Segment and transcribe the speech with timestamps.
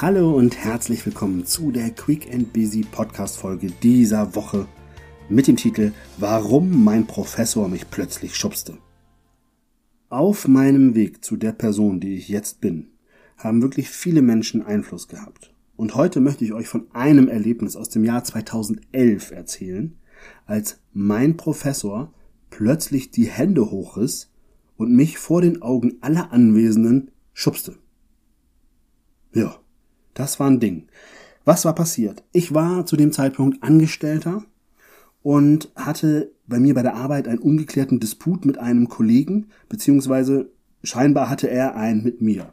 [0.00, 4.68] Hallo und herzlich willkommen zu der Quick and Busy Podcast Folge dieser Woche
[5.28, 8.78] mit dem Titel Warum mein Professor mich plötzlich schubste.
[10.08, 12.90] Auf meinem Weg zu der Person, die ich jetzt bin,
[13.38, 15.52] haben wirklich viele Menschen Einfluss gehabt.
[15.74, 19.96] Und heute möchte ich euch von einem Erlebnis aus dem Jahr 2011 erzählen,
[20.46, 22.14] als mein Professor
[22.50, 24.30] plötzlich die Hände hochriss
[24.76, 27.74] und mich vor den Augen aller Anwesenden schubste.
[29.34, 29.58] Ja,
[30.18, 30.88] das war ein Ding.
[31.44, 32.24] Was war passiert?
[32.32, 34.44] Ich war zu dem Zeitpunkt Angestellter
[35.22, 40.50] und hatte bei mir bei der Arbeit einen ungeklärten Disput mit einem Kollegen, beziehungsweise
[40.82, 42.52] scheinbar hatte er einen mit mir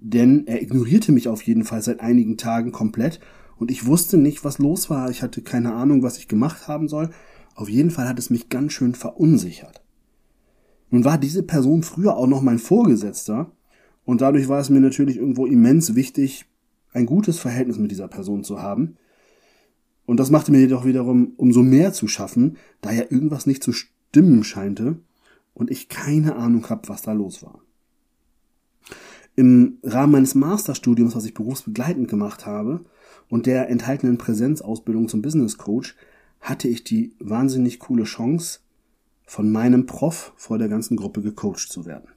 [0.00, 3.20] denn er ignorierte mich auf jeden Fall seit einigen Tagen komplett
[3.56, 5.10] und ich wusste nicht, was los war.
[5.10, 7.10] Ich hatte keine Ahnung, was ich gemacht haben soll.
[7.54, 9.82] Auf jeden Fall hat es mich ganz schön verunsichert.
[10.90, 13.50] Nun war diese Person früher auch noch mein Vorgesetzter
[14.04, 16.46] und dadurch war es mir natürlich irgendwo immens wichtig,
[16.96, 18.96] ein gutes Verhältnis mit dieser Person zu haben.
[20.06, 23.72] Und das machte mir jedoch wiederum umso mehr zu schaffen, da ja irgendwas nicht zu
[23.72, 24.98] stimmen scheinte
[25.52, 27.60] und ich keine Ahnung hab, was da los war.
[29.34, 32.80] Im Rahmen meines Masterstudiums, was ich berufsbegleitend gemacht habe,
[33.28, 35.96] und der enthaltenen Präsenzausbildung zum Business Coach,
[36.40, 38.60] hatte ich die wahnsinnig coole Chance,
[39.26, 42.08] von meinem Prof vor der ganzen Gruppe gecoacht zu werden.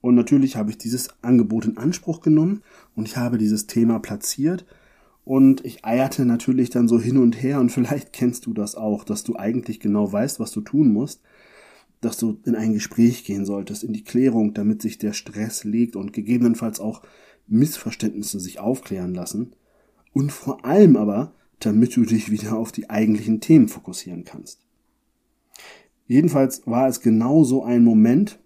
[0.00, 2.62] Und natürlich habe ich dieses Angebot in Anspruch genommen
[2.94, 4.64] und ich habe dieses Thema platziert
[5.24, 9.04] und ich eierte natürlich dann so hin und her und vielleicht kennst du das auch,
[9.04, 11.20] dass du eigentlich genau weißt, was du tun musst,
[12.00, 15.96] dass du in ein Gespräch gehen solltest, in die Klärung, damit sich der Stress legt
[15.96, 17.02] und gegebenenfalls auch
[17.48, 19.54] Missverständnisse sich aufklären lassen.
[20.12, 24.60] Und vor allem aber, damit du dich wieder auf die eigentlichen Themen fokussieren kannst.
[26.06, 28.38] Jedenfalls war es genau so ein Moment,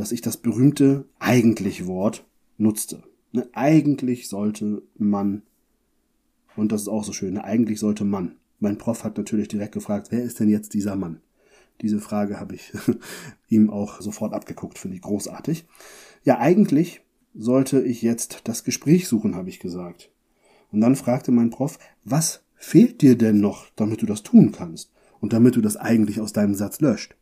[0.00, 3.02] dass ich das berühmte eigentlich Wort nutzte.
[3.32, 5.42] Ne, eigentlich sollte man,
[6.56, 8.36] und das ist auch so schön, ne, eigentlich sollte man.
[8.60, 11.20] Mein Prof hat natürlich direkt gefragt, wer ist denn jetzt dieser Mann?
[11.82, 12.72] Diese Frage habe ich
[13.50, 15.66] ihm auch sofort abgeguckt, finde ich großartig.
[16.24, 17.02] Ja, eigentlich
[17.34, 20.10] sollte ich jetzt das Gespräch suchen, habe ich gesagt.
[20.72, 24.92] Und dann fragte mein Prof, was fehlt dir denn noch, damit du das tun kannst
[25.20, 27.16] und damit du das eigentlich aus deinem Satz löscht?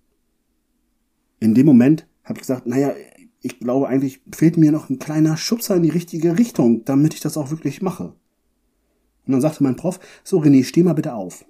[1.41, 2.94] In dem Moment habe gesagt, naja,
[3.41, 7.21] ich glaube eigentlich fehlt mir noch ein kleiner Schubser in die richtige Richtung, damit ich
[7.21, 8.15] das auch wirklich mache.
[9.27, 11.44] Und dann sagte mein Prof, so René, steh mal bitte auf.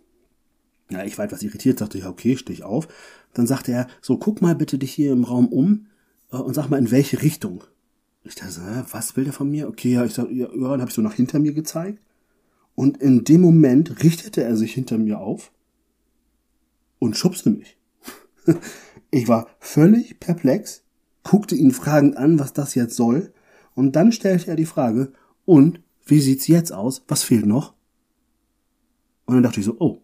[0.91, 2.89] Ja, ich war etwas irritiert, sagte, ja, okay, steh ich auf.
[3.35, 5.87] Dann sagte er, so, guck mal bitte dich hier im Raum um
[6.33, 7.65] äh, und sag mal, in welche Richtung.
[8.25, 9.69] Ich dachte, äh, was will der von mir?
[9.69, 12.01] Okay, ja, ich sag, ja, dann habe ich so nach hinter mir gezeigt.
[12.75, 15.53] Und in dem Moment richtete er sich hinter mir auf
[16.99, 17.77] und schubste mich.
[19.11, 20.83] ich war völlig perplex,
[21.23, 23.33] guckte ihn fragend an, was das jetzt soll,
[23.75, 25.13] und dann stellte er die Frage,
[25.45, 27.05] und wie sieht's jetzt aus?
[27.09, 27.75] Was fehlt noch?
[29.27, 30.03] Und dann dachte ich so, oh,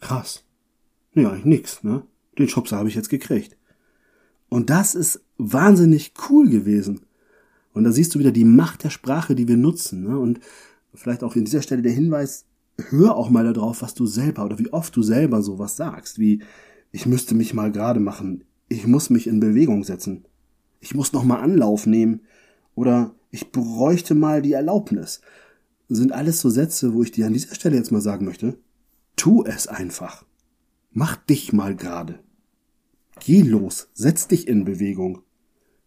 [0.00, 0.44] Krass.
[1.14, 2.02] Nee, eigentlich nix, ne?
[2.38, 3.56] Den Schubser habe ich jetzt gekriegt.
[4.48, 7.00] Und das ist wahnsinnig cool gewesen.
[7.72, 10.04] Und da siehst du wieder die Macht der Sprache, die wir nutzen.
[10.04, 10.18] Ne?
[10.18, 10.40] Und
[10.94, 12.46] vielleicht auch in dieser Stelle der Hinweis,
[12.90, 16.42] hör auch mal darauf, was du selber oder wie oft du selber sowas sagst, wie
[16.92, 20.24] ich müsste mich mal gerade machen, ich muss mich in Bewegung setzen,
[20.80, 22.20] ich muss noch mal Anlauf nehmen
[22.74, 25.20] oder ich bräuchte mal die Erlaubnis.
[25.88, 28.58] Sind alles so Sätze, wo ich dir an dieser Stelle jetzt mal sagen möchte,
[29.16, 30.24] Tu es einfach.
[30.92, 32.20] Mach dich mal gerade.
[33.18, 35.22] Geh los, setz dich in Bewegung.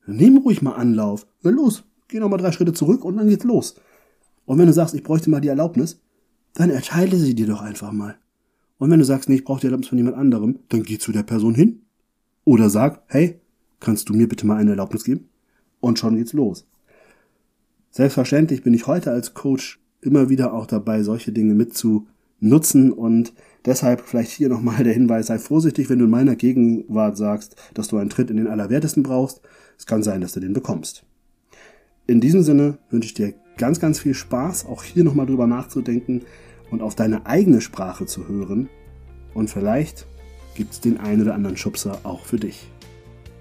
[0.06, 1.26] Nimm ruhig mal Anlauf.
[1.42, 3.76] Na los, geh noch mal drei Schritte zurück und dann geht's los.
[4.46, 6.02] Und wenn du sagst, ich bräuchte mal die Erlaubnis,
[6.54, 8.18] dann erteile sie dir doch einfach mal.
[8.82, 11.12] Und wenn du sagst, nee, ich brauche die Erlaubnis von jemand anderem, dann geh zu
[11.12, 11.84] der Person hin.
[12.46, 13.40] Oder sag, hey,
[13.80, 15.30] kannst du mir bitte mal eine Erlaubnis geben?
[15.80, 16.66] Und schon geht's los.
[17.92, 22.08] Selbstverständlich bin ich heute als Coach immer wieder auch dabei, solche Dinge mitzu
[22.40, 23.34] nutzen und
[23.66, 27.88] deshalb vielleicht hier nochmal der Hinweis, sei vorsichtig, wenn du in meiner Gegenwart sagst, dass
[27.90, 29.42] du einen Tritt in den Allerwertesten brauchst.
[29.78, 31.06] Es kann sein, dass du den bekommst.
[32.08, 36.24] In diesem Sinne wünsche ich dir ganz, ganz viel Spaß, auch hier nochmal drüber nachzudenken
[36.72, 38.70] und auf deine eigene Sprache zu hören.
[39.34, 40.08] Und vielleicht
[40.56, 42.70] gibt's den einen oder anderen Schubser auch für dich.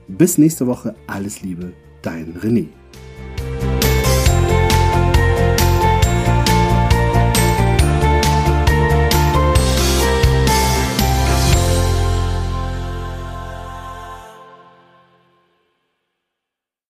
[0.08, 1.72] Bis nächste Woche, alles Liebe,
[2.02, 2.66] dein René.